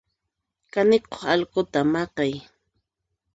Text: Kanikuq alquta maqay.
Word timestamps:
Kanikuq 0.73 1.15
alquta 1.33 1.79
maqay. 1.93 2.33